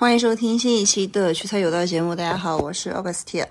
[0.00, 2.14] 欢迎收听新一期的趣菜有道节目。
[2.14, 3.44] 大家好，我是 Augustia。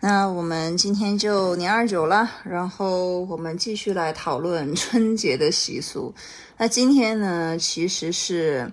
[0.00, 6.14] 那我们今天就年二九了，然后我们继续来讨论春节的习俗。
[6.56, 8.72] 那今天呢，其实是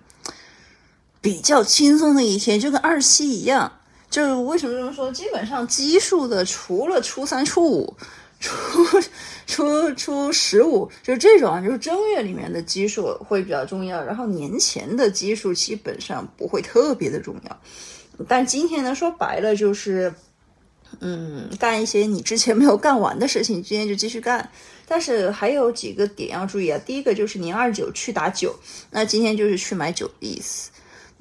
[1.20, 3.70] 比较轻松的一天，就跟二七一样。
[4.10, 5.12] 就是为什么这么说？
[5.12, 7.98] 基本上奇数的，除了初三、初五、
[8.40, 8.50] 初
[9.46, 14.02] 初初十五，就是这种啊，就是正月里面的奇数会比较重要。
[14.04, 17.62] 然后年前的奇数基本上不会特别的重要。
[18.28, 20.14] 但今天呢，说白了就是，
[21.00, 24.50] 嗯，干一些你之前没有干完的事情，今天就继续干。
[24.88, 26.80] 但是还有几个点要注意啊。
[26.86, 28.56] 第一个就是年二九去打酒，
[28.92, 30.72] 那今天就是去买酒的意思。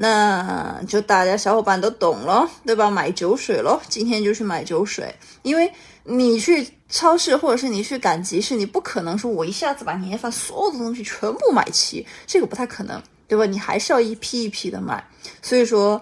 [0.00, 2.88] 那就大家小伙伴都懂了，对吧？
[2.88, 5.12] 买酒水咯，今天就去买酒水，
[5.42, 5.72] 因为
[6.08, 13.44] 你去超市或者是你去赶集市，你不可能说我一下子把年夜饭所有的东西全部买齐，这个不太可能，对吧？
[13.44, 15.06] 你还是要一批一批的买。
[15.42, 16.00] 所以说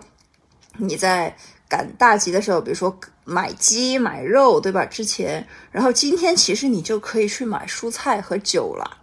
[0.76, 1.36] 你在
[1.68, 4.84] 赶大集的时候，比如说买鸡买肉，对吧？
[4.84, 8.98] 之前，然后今天其实你就可以去买蔬菜和酒了。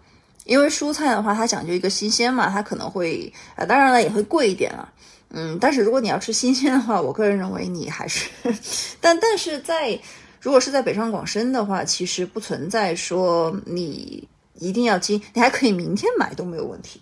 [0.46, 4.90] 因为蔬菜的话，它讲究一个新鲜嘛，它可能会呃，当然了也会贵一点了，
[5.30, 8.30] 嗯，但是如果你要吃新鲜的话，我个人认为你还是，
[9.00, 9.98] 但但是在
[10.44, 17.02] 如果是在北上广深的话，其实不存在说你一定要今，你还可以明天买都没有问题，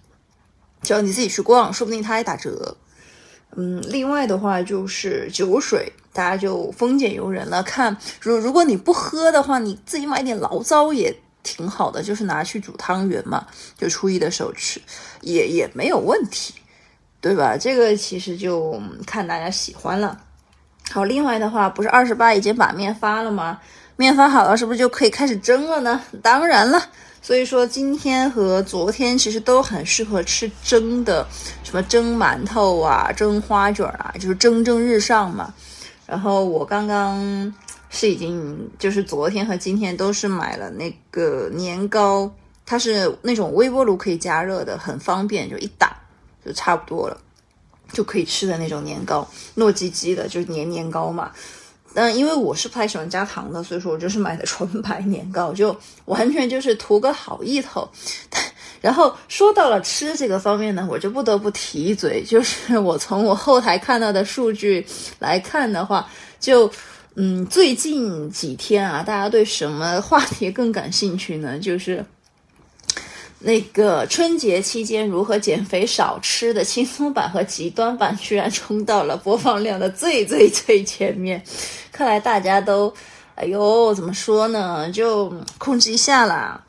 [0.83, 2.77] 只要你自己去逛，说不定它还打折。
[3.55, 11.13] 嗯，另外的话就是酒水，大家就丰俭由人了，看如如果你不喝的话，你自己买点醪糟也。
[11.43, 14.79] 挺好的，就是拿去煮汤圆嘛，就初一的时候吃，
[15.21, 16.53] 也也没有问题，
[17.19, 17.57] 对吧？
[17.57, 20.23] 这个其实就看大家喜欢了。
[20.91, 23.59] 好，另外的话，不是二十八已经把面发了吗？
[23.95, 26.01] 面发好了，是不是就可以开始蒸了呢？
[26.21, 26.83] 当然了，
[27.21, 31.25] 所以说今天和昨天其实都很适合吃蒸的，
[31.63, 35.53] 什么蒸馒头啊，蒸花卷啊，就是蒸蒸日上嘛。
[36.05, 37.53] 然后我刚刚。
[37.93, 42.31] 是已经，就是昨天和今天都是买了那个年糕，
[42.65, 45.93] 它是那种微波炉可以加热的，很方便，就一打
[46.45, 47.17] 就差不多了，
[47.91, 51.31] 就可以吃的那种年糕，糯叽叽的，就是年年糕嘛。
[51.93, 55.75] 但因为我是不太喜欢加糖的，所以说我就是买的纯白年糕，就
[56.05, 57.89] 完全就是图个好意头。
[58.79, 64.85] 然后说到了吃这个方面呢，我就不得不提一嘴，就是我从我后台看到的数据
[65.19, 66.09] 来看的话，
[66.39, 66.71] 就。
[67.15, 71.59] 嗯，最近几天啊，大家对什么话题更感兴趣呢？
[71.59, 72.05] 就是
[73.43, 81.43] 那个春节期间如何减肥少吃的轻松版和极端版，居然冲到了播放量的最最最前面。
[81.91, 82.93] 看来大家都，
[83.35, 84.91] 哎呦，怎么说呢？
[84.91, 86.63] 就控制一下啦，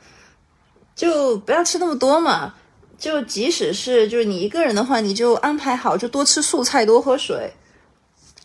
[0.95, 2.55] 就不要吃那么多嘛。
[2.97, 7.53] 就即使是就是你一个人的话，你就安排好，就多吃素菜，多喝水。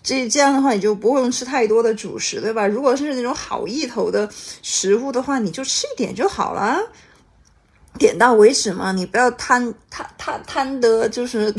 [0.02, 2.66] 这这样的话，你就不会用吃太多的主食，对吧？
[2.66, 4.28] 如果是那种好意头的
[4.62, 6.78] 食物的话，你就吃一点就好了，
[7.98, 8.92] 点到为止嘛。
[8.92, 11.52] 你不要贪贪贪贪得，就是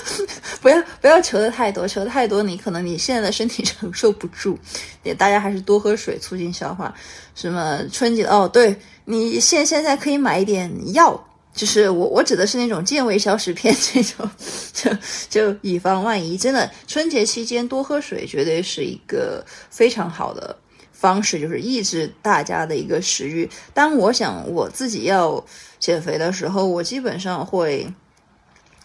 [0.62, 4.58] 不要不要求的太多，求的太多，你可能你现在的身体承受不住。
[5.02, 6.94] 也大家还是多喝水，促进消化。
[7.34, 8.74] 什么春节哦，对
[9.04, 11.26] 你现现在可以买一点药。
[11.52, 14.30] 就是我，我指的是那种健胃消食片，这种
[14.72, 14.88] 就
[15.28, 16.38] 就以防万一。
[16.38, 20.56] 真的，春节期间多喝水绝对是一个非常好的
[20.92, 23.50] 方式，就是抑制大家的一个食欲。
[23.74, 25.44] 当我想我自己要
[25.80, 27.92] 减肥的时候，我基本上会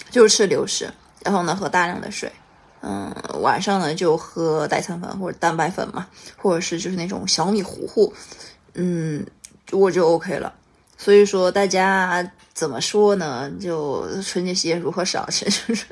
[0.09, 0.89] 就吃流食，
[1.23, 2.31] 然后呢喝大量的水，
[2.81, 6.07] 嗯，晚上呢就喝代餐粉或者蛋白粉嘛，
[6.37, 8.11] 或者是就是那种小米糊糊，
[8.73, 9.23] 嗯，
[9.71, 10.53] 我就 OK 了。
[10.97, 12.29] 所以说大家。
[12.55, 13.51] 怎么说呢？
[13.59, 15.83] 就春节期间如何少吃， 就是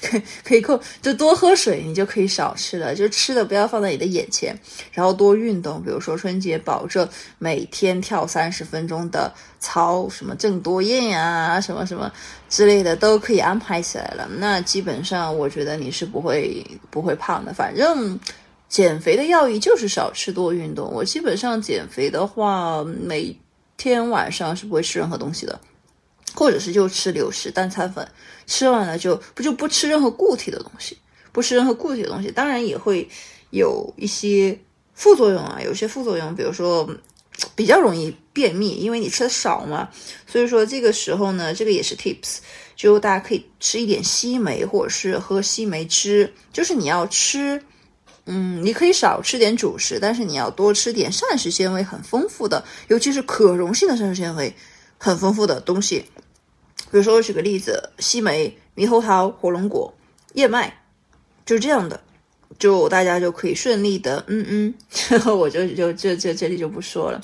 [0.00, 2.94] 可以可以控，就多喝水，你就可以少吃了。
[2.94, 4.56] 就吃的不要放在你的眼前，
[4.92, 5.82] 然后多运动。
[5.82, 7.08] 比如说春节保证
[7.38, 12.08] 每天跳三十分钟的操，什么郑多燕呀，什么什么
[12.48, 14.28] 之类的都可以安排起来了。
[14.38, 17.52] 那基本上我觉得你是不会不会胖的。
[17.52, 18.16] 反正
[18.68, 20.88] 减肥的要义就是少吃多运动。
[20.88, 23.36] 我基本上减肥的话，每
[23.76, 25.60] 天晚上是不会吃任何东西的。
[26.34, 28.08] 或者是就吃流食、蛋餐粉，
[28.46, 30.96] 吃完了就不就不吃任何固体的东西，
[31.30, 33.06] 不吃任何固体的东西，当然也会
[33.50, 34.58] 有一些
[34.94, 36.88] 副作用啊，有些副作用，比如说
[37.54, 39.90] 比较容易便秘，因为你吃的少嘛。
[40.26, 42.38] 所以说这个时候呢，这个也是 tips，
[42.74, 47.62] 就大家可以吃一点西梅，或者是喝西梅汁，就是你要吃，
[48.26, 54.54] 嗯，你可以少吃点主食，但是你要多吃点膳食纤维很丰富的，尤其是可溶性的膳食纤维
[54.96, 56.04] 很丰富的东西。
[56.90, 59.92] 比如说，我举个例子：西梅、猕猴桃、火龙果、
[60.34, 60.82] 燕麦，
[61.44, 62.00] 就这样的，
[62.58, 64.74] 就大家就可以顺利的，嗯嗯，
[65.36, 67.20] 我就就就就这里就不说了。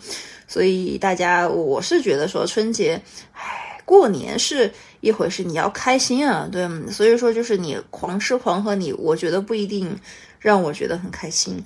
[0.48, 3.00] 所以大家，我是觉得说春节，
[3.32, 6.66] 唉，过年是一回事，你要开心啊，对。
[6.90, 9.94] 所以说就是你狂吃狂喝，你我觉得不一定
[10.38, 11.64] 让我觉得很开心。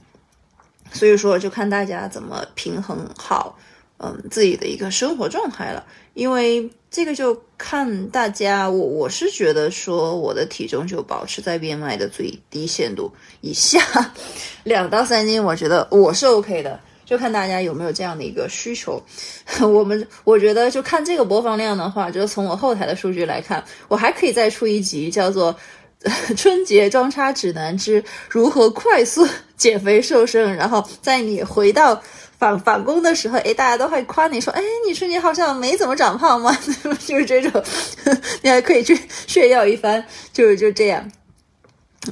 [0.93, 3.59] 所以说就看大家怎么平衡好，
[3.99, 5.85] 嗯，自己的一个生活状态了。
[6.15, 13.11] 因为这个就看大家，我我是觉得说我的体重就保持在 BMI 的最低限度
[13.41, 13.81] 以下，
[14.65, 16.79] 两到三斤，我觉得我是 OK 的。
[17.05, 19.03] 就看大家有没有这样的一个需求，
[19.61, 25.53] 我们我觉得就看这个播放量的话，就是从我后台的数据来看，我还可以再出一集叫做
[26.37, 29.27] 《春节装叉指南之如何快速
[29.57, 32.03] 减肥瘦身》，然后在你回到
[32.39, 36.57] 返返工的时候，哎，大家都会夸你说，哎，你春节好像没怎么长胖吗？
[37.07, 37.63] 就是这种，
[38.43, 41.11] 你还可以去炫耀一番，就是就这样。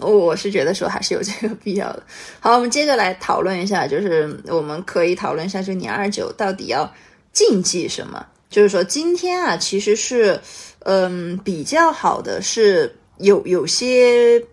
[0.01, 2.03] 我我是觉得说还是有这个必要的。
[2.39, 6.89] 好，我们接着来讨论一下，就是我们可以讨论一下，就年二九到底要
[7.33, 8.25] 禁忌什么？
[8.49, 10.41] 就是说今天啊，其实是
[10.85, 14.45] 嗯比较好的，是有有些。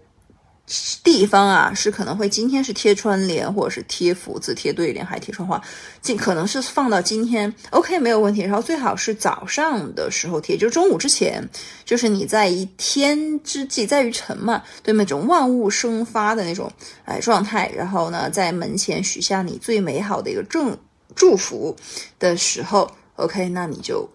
[1.02, 5.64] 地方啊，是可能会今天是贴春联，或者是贴福字、贴对联，还贴春画，
[6.02, 8.42] 尽可能是放到今天，OK 没有问题。
[8.42, 11.42] 然后最好是早上的时候贴，就是中午之前，
[11.86, 16.70] 就是你在一天之际在于晨嘛，对那种万物生发的那种
[17.06, 17.72] 哎状态。
[17.74, 20.78] 然后呢，在门前许下你最美好的一个正
[21.16, 21.74] 祝福
[22.20, 24.10] 的时候，OK，那你就。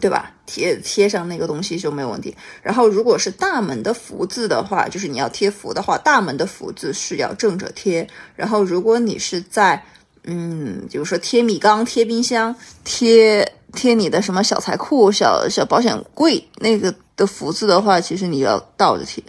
[0.00, 0.32] 对吧？
[0.46, 2.34] 贴贴上那个东西就没有问题。
[2.62, 8.08] 然后，如果是大门的福字的话，就是你要贴福的话，大门的福字是要正着贴。
[8.34, 9.84] 然后，如果你是在，
[10.24, 19.22] 嗯，比如说贴米缸、贴冰箱、贴贴你的什么小财库、小小保险柜那个的福字的话，其实你要倒着贴，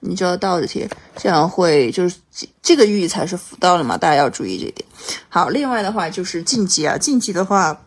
[0.00, 2.16] 你就要倒着贴，这样会就是
[2.62, 3.96] 这个寓意才是福到了嘛。
[3.96, 4.86] 大家要注意这一点。
[5.28, 7.80] 好，另外的话就是禁忌啊，禁忌的话。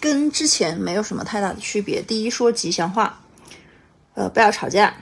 [0.00, 2.00] 跟之前没有什么太大的区别。
[2.02, 3.20] 第一，说吉祥话，
[4.14, 4.94] 呃，不要吵架，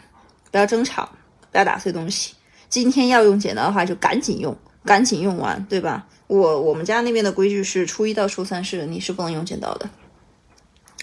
[0.50, 1.10] 不要争吵，
[1.50, 2.34] 不要打碎东西。
[2.69, 6.06] 今天要用剪刀的话，就赶紧用，赶紧用完，对吧？
[6.26, 9.88] 我我们家那边的规矩是，初一到初三是你是不能用剪刀的。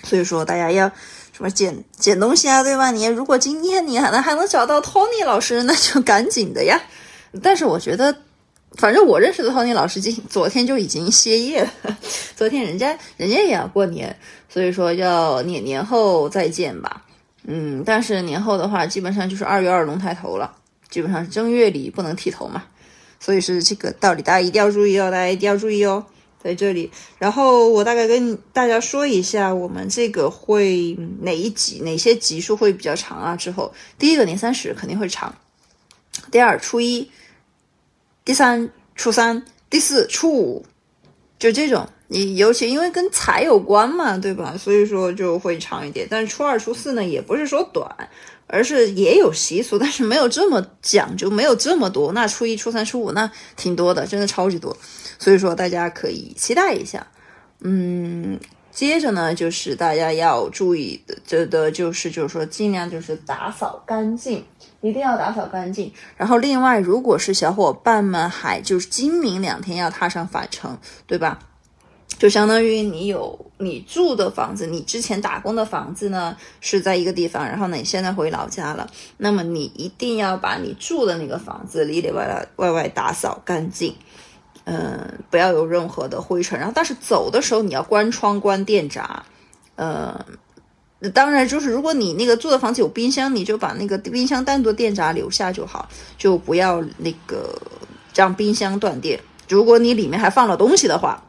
[0.04, 0.92] 所以说，大家要
[1.32, 2.92] 什么剪剪东西啊，对吧？
[2.92, 6.82] 你如果今天你还能还能找到 Tony 老师，那就赶紧的呀。
[7.42, 8.23] 但是我觉得。
[8.78, 11.98] 反正我认识的 Tony 老师今昨天就已经歇业了，
[12.36, 14.18] 昨天人家人家也要过年，
[14.50, 17.06] 所以说要年年后再见吧。
[17.46, 20.56] 嗯，但是年后的话，基本上就是二月二龙抬头了，
[20.90, 22.64] 基本上是正月里不能剃头嘛，
[23.20, 26.04] 所以是这个道理，大家一定要注意哦，大家一定要注意哦，
[26.42, 26.90] 在这里。
[27.20, 33.36] 然后我大概跟大家说一下，我们这个会哪一集哪些集数会比较长啊？
[33.36, 35.36] 之后第一个年三十肯定会长，
[36.32, 37.12] 第二初一。
[38.26, 40.66] 第三初三，第四初五，
[41.38, 44.56] 就这种，你尤其因为跟财有关嘛，对吧？
[44.58, 46.08] 所以说就会长一点。
[46.10, 48.10] 但是初二、初四呢，也不是说短，
[48.48, 52.14] 而是也有习俗，但是没有这么讲究，没有这么多。
[52.14, 54.78] 那初一、初三、初五那挺多的，真的超级多。
[55.20, 57.06] 所以说大家可以期待一下。
[57.60, 58.40] 嗯，
[58.72, 64.46] 接着呢，就是大家要注意的，这的就是就是说尽量就是打扫干净。
[64.84, 65.92] 一定要打扫干净。
[66.18, 71.40] 然后，另外，如果是小伙伴们还就是今明两天要踏上返程，对吧？
[72.20, 78.88] 就相当于你有你住的房子，你之前打工的房子呢是在一个地方，然后呢你现在回老家了，
[79.18, 83.96] 那么你一定要把你住的那个房子里里外外外外打扫干净，
[84.66, 86.60] 嗯，不要有任何的灰尘。
[86.60, 89.24] 然后，但是走的时候你要关窗关电闸，
[89.78, 90.14] 嗯。
[91.12, 97.54] 当然，就是如果你那个住的房子有冰箱，你就把那个冰箱单独电闸留下就好，就不要那个
[98.16, 99.20] 让冰箱断电。
[99.50, 101.24] 如果你里面还放了东西的话，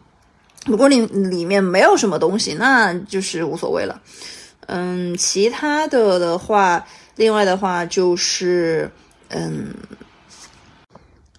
[0.66, 4.00] 如果你里面没有什么东西，那就是无所谓了。
[4.66, 8.90] 嗯，其他的的话，另外的话就是，
[9.28, 9.74] 嗯。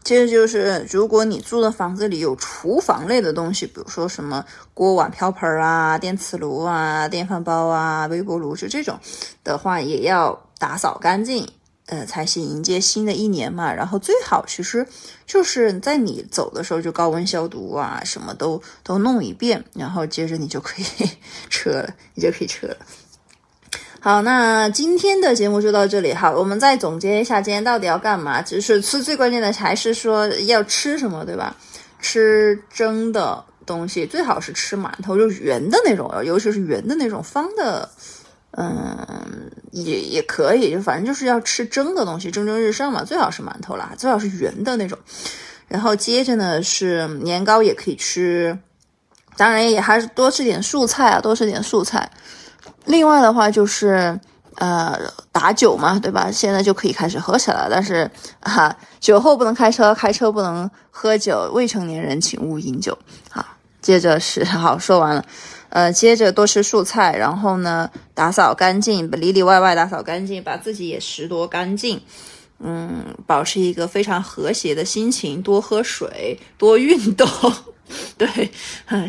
[0.06, 9.00] 接着就是，如果你住的房子里有厨房类的东西，比如说什么锅碗瓢盆啊、电磁炉啊、电饭煲啊、微波炉，就这种
[9.44, 11.50] 的话，也要打扫干净，
[11.88, 13.74] 呃，才行迎接新的一年嘛。
[13.74, 14.88] 然后最好其实
[15.26, 20.86] 就是在你走的时候就高温消毒啊，什么都都弄一遍，然后接着你就可以
[21.50, 22.78] 撤了，你就可以撤了。
[24.06, 26.14] 好，那今天的节目就到这里。
[26.14, 28.40] 好，我们再总结一下，今天到底要干嘛？
[28.40, 31.56] 就是吃最关键的还是说要吃什么，对吧？
[32.00, 37.90] 吃蒸的东西，最好是吃馒头，就是圆的那种，尤其是圆的那种，方的，
[38.52, 44.96] 嗯，也也可以，就反正就是要吃蒸的东西，蒸蒸日上嘛，最好是馒头啦，最好是圆的那种。
[45.68, 48.56] 然后接着呢是年糕也可以吃，
[49.36, 52.08] 当然也还是多吃点素菜啊，多吃点素菜。
[52.86, 54.20] 另外的话就是
[54.56, 54.98] 呃
[55.32, 56.30] 打酒嘛，对吧？
[56.32, 62.98] 现在就可以开始喝起来了，但是啊，酒后不能开车，开车不能喝酒，未成年人请勿饮酒。
[63.30, 63.46] 好，
[63.82, 65.26] 接着是好说完了。
[65.70, 72.02] 呃，接着多吃素菜，然后呢，打扫干净，里里外外打扫干净，把自己也拾掇干净，
[72.60, 77.28] 嗯，保持一个非常和谐的心情，多喝水，多运动。
[78.18, 78.28] 对，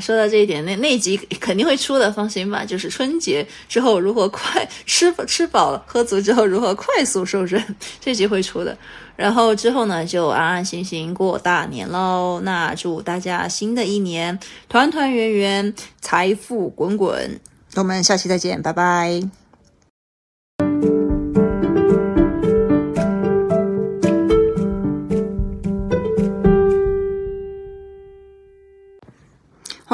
[0.00, 2.64] 说到这一点，那那集肯定会出的，放心吧。
[2.64, 7.62] 就是春节之后如何快吃吃饱喝足之后如何快速瘦身，
[8.00, 8.76] 这集会出的。
[9.16, 12.40] 然后之后呢，就安安心心过大年喽。
[12.44, 17.40] 那祝大家新的一年团团圆圆，财富滚滚。
[17.76, 19.45] 我们下期再见，拜拜。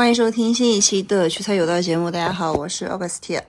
[0.03, 2.11] 欢迎收听新一期的趣财有道节目。
[2.11, 3.41] 大家好，我是 August。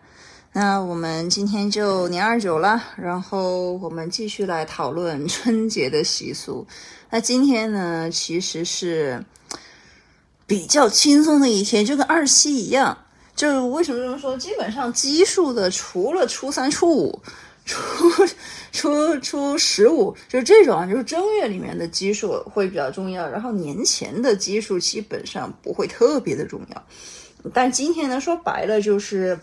[0.52, 6.64] 那我们今天就年二九了，然后我们继续来讨论春节的习俗。
[7.10, 9.26] 那今天呢，其实是
[10.46, 12.96] 比较轻松的一天，就跟二七一样。
[13.36, 14.38] 就是为什么这么说？
[14.38, 17.20] 基本上奇数的，除了初三、初五。
[17.66, 18.10] 初
[18.74, 26.84] 初初十五，就是这种啊，就是正月里面的基数会比较重要，然后年前的基数基本上不会特别的重要。
[27.54, 29.40] 但今天呢，说白了就是，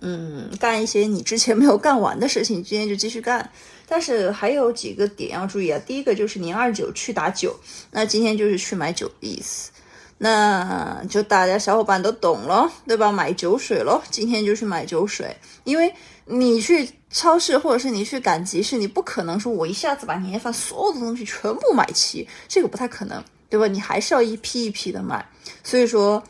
[0.00, 3.50] 嗯，干一些你之前没有干完的事情，今天就继续干。
[3.86, 7.54] 但是还有几个点要注意啊，第一个就是年二九去打酒，
[7.92, 9.70] 那今天就是去买酒的意思，
[10.18, 13.12] 那就大家小伙伴都懂了，对吧？
[13.12, 16.88] 买酒水咯，今天就去买酒水，因为你去。
[17.10, 23.66] 超市或者是你去赶集市，你不可能说我一下子把年夜饭所有的东西全部买齐，这个不太可能，对吧？
[23.66, 25.26] 你还是要一批一批的买。
[25.64, 26.22] 所以说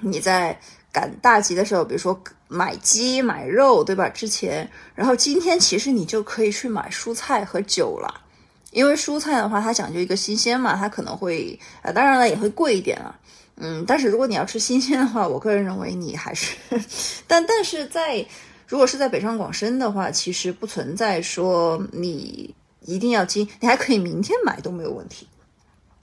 [0.00, 0.58] 你在
[0.90, 4.08] 赶大集的时候，比如说买鸡买肉，对吧？
[4.08, 8.22] 之前，然后今天其实你就可以去买蔬菜和酒了，
[8.70, 13.14] 因为蔬菜的话它讲究一个新鲜嘛，它可能会啊，当然了也会贵一点啊，
[13.56, 16.56] 嗯，但是如果你要吃新鲜的话，我个人认为你还是，
[17.28, 18.24] 但但是在。
[18.68, 25.26] 如果是在北上广深的话，其实不存在说你一定要今，你还可以明天买都没有问题，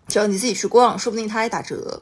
[0.07, 2.01] 只要你自己去逛，说不定它还打折。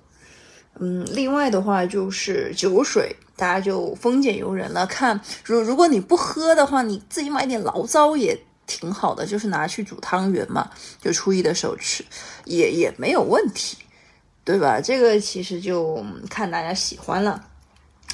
[0.80, 4.88] 嗯，另外的话就是酒水，大家就丰俭由人了。
[4.88, 12.04] 看，如如果你不喝的话，你自己买点醪糟也挺好的，就是拿去煮汤圆嘛，就初一的时候吃，
[12.46, 13.78] 也也没有问题，
[14.46, 14.80] 对吧？
[14.82, 17.50] 这个其实就看大家喜欢了。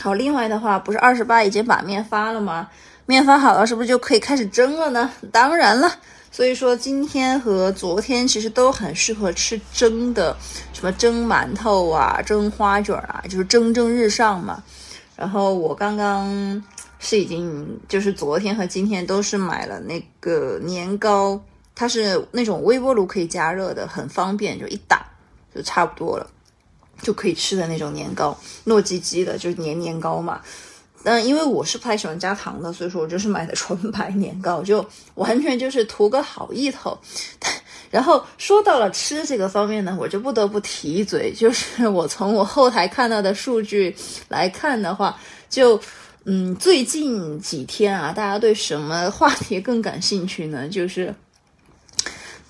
[0.02, 2.70] 好，另外的话，不是二十八已经把面发了吗？
[3.06, 5.12] 面发好了，是不是就可以开始蒸了呢？
[5.30, 5.92] 当然了，
[6.32, 10.38] 所以说今天和昨天其实都很适合吃蒸的，
[10.72, 14.64] 什么蒸馒头啊，蒸花卷啊，就是蒸蒸日上嘛。
[15.18, 16.64] 然后我刚刚
[17.00, 21.38] 是已经，就是昨天和今天都是买了那个年糕，
[21.76, 25.06] 它是那种微波炉可以加热的，很方便，就一打
[25.54, 26.26] 就差不多了。
[27.02, 30.42] 就可以吃的那种年糕，糯叽叽的，就是年年糕嘛。
[31.04, 36.98] 嗯，因为我是不太喜欢加糖的，所以说我就是买的纯白年糕，就完全就是图个好意头。
[37.90, 43.96] 然后说到了吃这个方面呢，我就不得不提一嘴，就是我从我后台看到的数据
[44.28, 45.18] 来看的话，
[45.50, 45.80] 就
[46.26, 50.68] 嗯，最近几天啊，大家对什么话题更感兴趣呢？
[50.68, 51.16] 就是。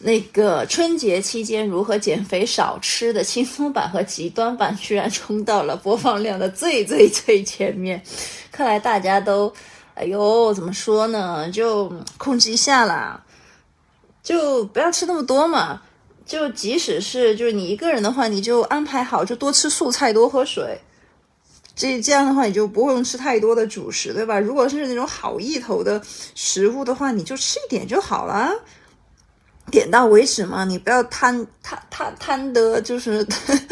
[0.02, 8.02] 那个春节期间如何减肥少吃的轻松版和极端版居然冲到了播放量的最最最前面，
[8.50, 9.54] 看来大家都，
[9.96, 11.52] 哎呦，怎么说呢？
[11.52, 13.26] 就控制一下啦，
[14.24, 15.82] 就不要吃那么多嘛。
[16.26, 20.80] 就即使是就是你一个人的话，你就安排好，就多吃素菜，多喝水。
[21.76, 24.40] 这这样的话，你就不用吃太多的主食，对吧？
[24.40, 26.02] 如果是那种好意头的
[26.36, 28.54] 食物的话，你就吃一点就好了。
[29.70, 33.26] 点到为止嘛，你不要贪贪贪贪得，就是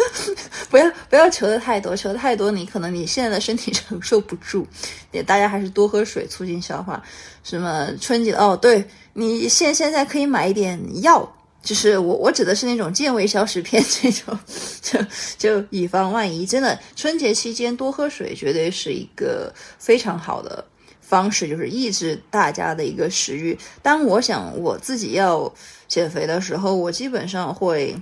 [0.69, 4.65] 不要不要求的太多，求的太多，你可能你现在的身体承受不住。
[5.11, 7.01] 也大家还是多喝水，促进消化。
[7.43, 11.27] 什么春节哦，对你现现在可以买一点药，
[11.61, 14.37] 就是我我指的是那种健胃消食片这种，
[14.81, 14.99] 就
[15.37, 16.45] 就以防万一。
[16.45, 20.63] 真的，春节期间多喝水绝对是一个非常好的。
[20.99, 23.57] 方式就是抑制大家的一个食欲。
[23.81, 25.49] 当我想我自己要
[25.87, 27.95] 减肥的时候，我基本上会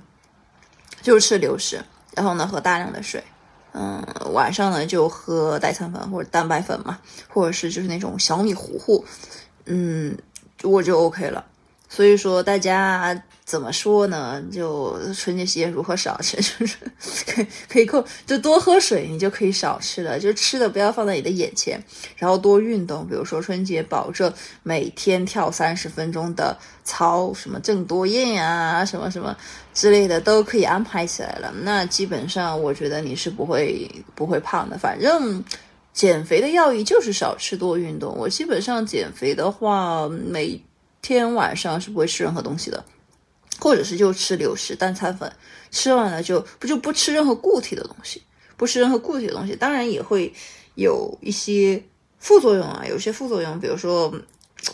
[1.02, 1.84] 就吃流食，
[2.16, 3.24] 然后呢喝大量的水，
[3.74, 7.00] 嗯，晚上呢就喝代餐粉或者蛋白粉嘛，
[7.30, 9.06] 或者是就是那种小米糊糊，
[9.66, 10.18] 嗯，
[10.64, 11.46] 我就 OK 了。
[11.90, 13.24] 所以说大家。
[13.46, 14.44] 怎么说呢？
[14.52, 16.78] 就春节期间如何少吃，就是
[17.28, 20.20] 可以可以控，就多喝水，你就可以少吃了。
[20.20, 21.80] 就吃的不要放在你的眼前，
[22.18, 23.08] 然后多运动。
[23.08, 29.38] 比如说春节保证每天跳三十分钟的操，什么郑多燕呀，什么什么
[29.76, 31.54] 之类的都可以安排起来了。
[31.62, 34.76] 那基本上我觉得你是不会不会胖的。
[34.76, 35.44] 反正
[35.94, 38.12] 减肥的要义就是少吃多运动。
[38.18, 40.60] 我基本上减肥的话，每
[41.14, 42.84] 天晚上是不会吃任何东西的。
[43.58, 45.32] 或者是就吃流食单餐粉，
[45.72, 48.22] 吃完了就不就不吃任何固体的东西，
[48.58, 50.32] 不吃任何固体的东西，当然也会
[50.76, 51.82] 有一些
[52.20, 54.14] 副作用啊，有些副作用，比如说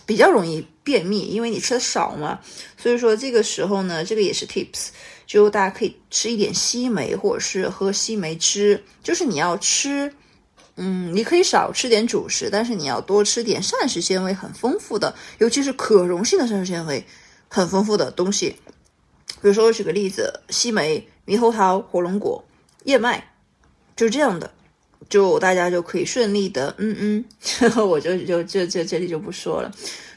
[0.04, 2.40] 比较容易便秘，因为你吃的少嘛，
[2.76, 4.88] 所以说这个时候呢，这个也是 tips，
[5.28, 10.12] 就大家可以吃一点西梅或者是喝西梅汁，就是你要吃，
[10.76, 17.06] 嗯，你可以少吃点主食，但是你要多吃点膳食纤维很丰富的，尤其是可溶性的膳食纤维
[17.48, 18.56] 很丰富的东西。
[19.42, 22.44] 比如说，我举个例子，西梅、猕猴桃、火龙果、
[22.86, 23.34] 燕麦，
[23.96, 24.52] 就这样的，
[25.10, 27.26] 就大家就可以顺利的，嗯嗯，
[27.88, 29.72] 我就就就就这里就不说了。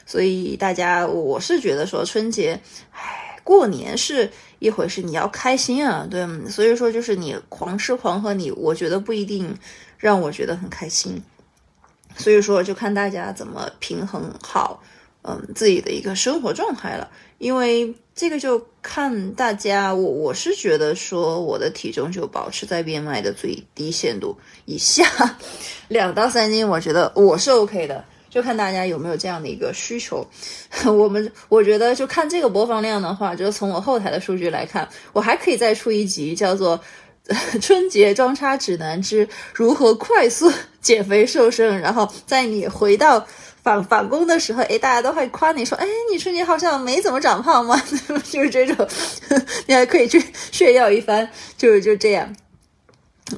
[0.05, 2.59] 所以大家，我是觉得说春节，
[2.91, 9.57] 唉，过年是一回事，你要开心啊，对，所以说就是你狂吃狂喝，你我觉得不一定
[10.05, 11.19] 让我觉得很开心。
[12.15, 14.83] 所以说，就看大家怎么平衡好，
[15.23, 17.09] 嗯，自己的一个生活状态了。
[17.39, 25.03] 因为这个就看大家，我我是觉得说我的体重就保持在 BMI 的最低限度以下，
[25.87, 30.25] 两到三斤，我觉得我是 OK 的，就看大家有没有这样的一个需求。
[30.85, 36.77] 我们我觉得就看这个播放量的话，就是从我后台的数据来看，我还可以再出一集叫做
[37.61, 40.51] 《春节装叉指南之如何快速
[40.81, 43.25] 减肥瘦身》，然后在你回到。
[43.65, 47.75] 返返工的时候，哎，大家都会夸你说，哎，你春节好像没怎么长胖吗？
[48.31, 48.87] 就是这种，
[49.65, 52.31] 你还可以去炫耀一番，就是就这样。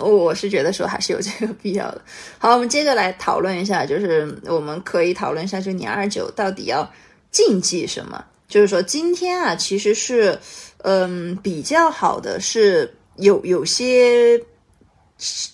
[0.02, 2.02] 我是觉得说还是有这个必要的。
[2.40, 6.92] 好，我们接着来讨论一下，就是我们可以讨论一下，就年二九到底要
[7.32, 8.26] 禁忌什么？
[8.50, 10.38] 就是说今天啊，其实是，
[10.80, 14.42] 嗯，比较好的是有有些。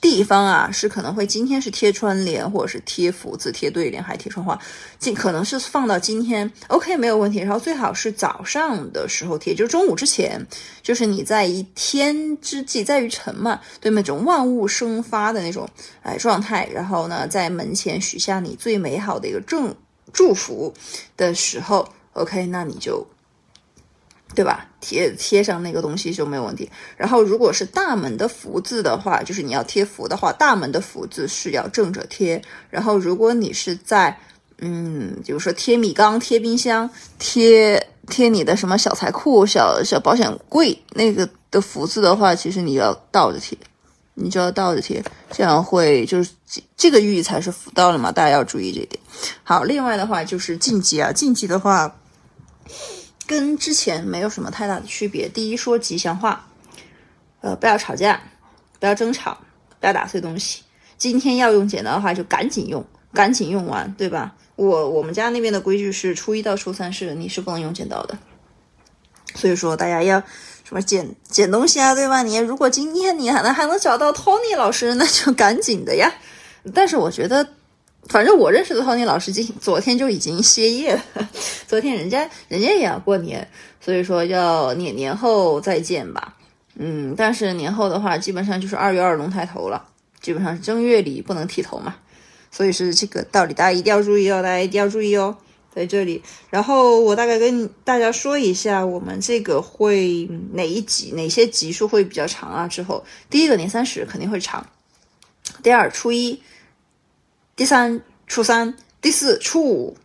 [0.01, 4.59] 地方啊，是可能会今天是贴春联，或者是贴福字、贴对联，还贴春画，
[4.99, 7.39] 尽可能是放到今天，OK 没有问题。
[7.39, 10.45] 然后最好是早上的时候贴，就是中午之前，
[10.81, 15.65] 就是你在一天之际在于晨嘛，对那种万物生发的那种
[16.01, 16.67] 哎状态。
[16.73, 19.73] 然后呢，在门前许下你最美好的一个正
[20.11, 20.73] 祝福
[21.15, 23.07] 的时候，OK，那你就。
[24.35, 24.65] 对吧？
[24.81, 26.69] 贴贴上那个东西就没有问题。
[26.97, 32.41] 然后，如果是大门的福字的话，就是你要贴福的话，大门的福字是要正着贴。
[32.69, 34.17] 然后，如果你是在，
[34.59, 43.57] 嗯，比如说贴米缸、贴冰箱、贴贴你的什么小财库、小小保险柜那个的福字的话，其实你要倒着贴，
[44.15, 46.31] 你就要倒着贴，这样会就是
[46.75, 48.11] 这个寓意才是福到了嘛。
[48.11, 49.01] 大家要注意这一点。
[49.43, 51.95] 好，另外的话就是禁忌啊，禁忌的话。
[53.25, 55.29] 跟之前没有什么太大的区别。
[55.29, 56.47] 第一，说吉祥话，
[57.41, 58.21] 呃，不要吵架，
[58.79, 59.37] 不要争吵，
[59.79, 60.61] 不要打碎东西。
[60.97, 64.35] 今天要用剪刀的话，就赶紧用，赶紧用完，对吧？
[64.55, 68.17] 我我们家那边的规矩是，初一到初三是你是不能用剪刀的。
[69.35, 70.21] 所以说，大家要
[70.63, 72.23] 什么剪剪东西啊，对吧？
[72.23, 76.13] 你如果今天你还能还能找到 Tony 老师，那就赶紧的呀。
[76.73, 77.47] 但是我觉得。
[78.09, 81.29] 反正我认识的 Tony 老师今昨天就已经歇业了，
[81.65, 83.47] 昨天人家人家也要过年，
[83.79, 86.35] 所以说要年年后再见吧。
[86.75, 89.85] 嗯，但是年后的话，基本上就是二月二龙抬头了，
[90.21, 91.95] 基本上是正月里不能剃头嘛，
[92.51, 95.37] 所以是这个道理，大家一定要注意哦，大家一定要注意哦，
[95.73, 96.21] 在这里。
[96.49, 102.67] 然后我大概跟大家说一下，我们这个会哪一集哪些集数会比较长啊？
[102.67, 104.67] 之后第一个年三十肯定会长，
[105.63, 106.41] 第二初一。
[107.55, 109.97] 第三初三，第四初五，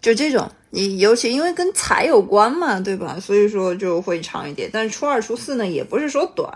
[0.00, 3.18] 就这种，你尤其因为跟财有关嘛，对吧？
[3.18, 4.68] 所以说就会长一点。
[4.72, 6.52] 但是初二、初四呢，也不是说短，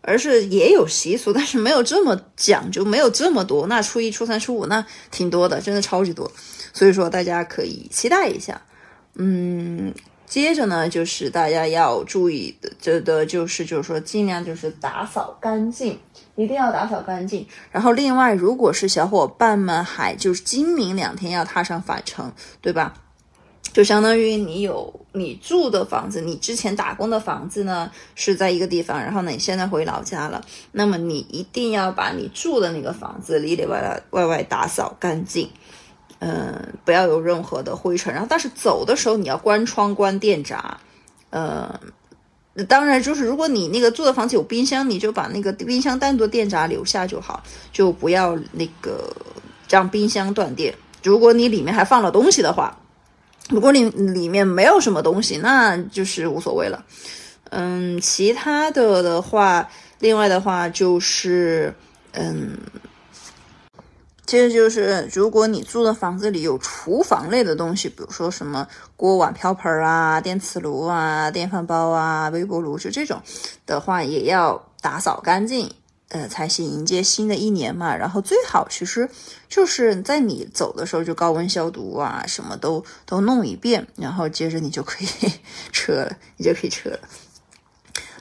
[0.00, 3.66] 而是也有习俗，但是没有这么讲究，没有这么多。
[3.66, 6.30] 那初一、初三、初五那挺多的，真的超级多。
[6.72, 8.62] 所以说大家可以期待一下。
[9.14, 9.94] 嗯，
[10.26, 15.98] 接着呢，就是大家要注意的，这的就是就是说尽量就是打扫干净。
[16.34, 17.46] 一定要打扫干净。
[17.70, 22.92] 然后，另外，如果是小伙伴们还就是今明两天要踏上返程，对吧？
[23.72, 35.50] 就相当于你有你住的房子，你之前打工的房子呢是在一个地方，然后呢你现在回老家了，那么你一定要把你住的那个房子里里外外外外打扫干净。
[36.28, 38.12] 嗯，不要有任何的灰尘。
[38.12, 40.76] 然后，但是走的时候你要关窗、关电闸。
[41.30, 41.78] 呃，
[42.66, 49.14] 当然就是如果你那个住的房子有冰箱，你就把那个冰箱单独电闸留下就好，就不要那个
[49.68, 50.74] 让冰箱断电。
[51.04, 52.76] 如果你里面还放了东西的话，
[53.48, 56.84] 如果你里面没有什么东西，那就是无所谓了。
[57.50, 59.68] 嗯，其他的的话，
[60.00, 61.72] 另外的话就是，
[62.12, 62.56] 嗯，
[64.26, 73.22] 接着就是，如果你住的房子里有厨房类的东西，比如说什么锅碗瓢盆啊、电磁炉啊、电饭煲啊、微波炉，就这种
[73.64, 75.70] 的话，也要打扫干净。
[76.08, 77.96] 呃，才行迎接新的一年嘛。
[77.96, 79.10] 然后最好其实
[79.48, 85.08] 就是在你走的时候就高温消毒啊，什么都都弄一遍，然后接着你就可以
[85.72, 87.00] 撤了，你就可以撤了。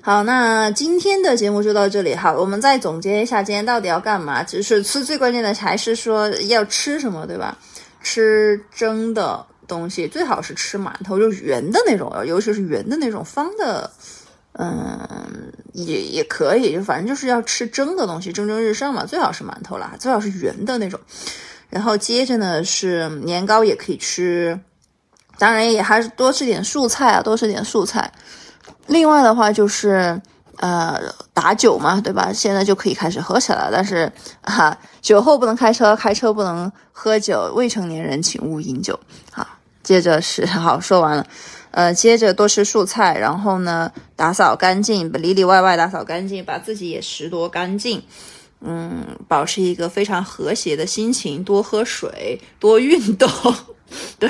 [0.05, 2.13] 好，那今天的节目就到这里。
[2.13, 4.43] 好，我们再总结一下今天到底要干嘛。
[4.43, 7.57] 就是吃最关键的还是说要吃什么，对吧？
[8.03, 13.89] 吃蒸的东西，最好是吃馒头，就是圆的那种，尤其是圆的那种，方的。
[14.51, 20.99] 嗯，也也可以，就反正就是要吃蒸的东西，蒸蒸日上嘛，最好是馒头啦，最好是圆的那种。
[21.67, 24.59] 然后接着呢是年糕也可以吃，
[25.39, 28.11] 当然也还是多吃点素菜啊，多吃点素菜。
[28.87, 30.21] 另外的话就是
[30.57, 30.99] 呃
[31.33, 32.31] 打酒嘛，对吧？
[32.33, 34.11] 现在就可以开始喝起来，但是
[34.43, 38.99] 哈，酒后不能开车，开车不能喝酒，未成年人请勿饮酒。
[39.31, 39.47] 好，
[39.83, 41.25] 接着是 好说完了。
[41.71, 48.01] 呃，接着多吃蔬菜，然后呢，打扫干净，里里外外打扫干净，把自己也拾掇干净，
[48.61, 53.29] 嗯，保持一个非常和谐的心情，多喝水，多运动。
[54.19, 54.29] 对，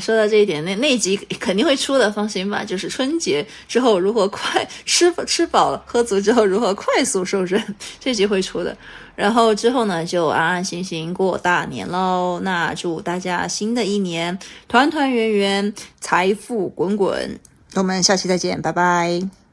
[0.00, 2.64] 说到这一点，那那集肯定会出的，放心吧。
[2.64, 7.62] 就是春节之后如何快吃吃饱喝足之后如何快速瘦身，
[8.00, 8.76] 这集会出的。
[9.14, 12.40] 然后之后呢，就安安心心过大年喽。
[12.42, 17.38] 那祝大家新的一年团团圆圆，财富滚滚。
[17.74, 19.43] 我们下期再见，拜拜。